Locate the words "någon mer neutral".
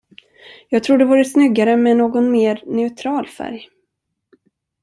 1.97-3.27